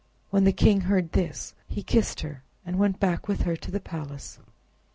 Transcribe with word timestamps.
When 0.31 0.45
the 0.45 0.51
king 0.51 0.81
heard 0.81 1.11
this, 1.11 1.53
he 1.67 1.83
kissed 1.83 2.21
her, 2.21 2.43
and 2.65 2.79
went 2.79 2.99
back 2.99 3.27
with 3.27 3.43
her 3.43 3.55
to 3.57 3.69
the 3.69 3.79
palace. 3.79 4.39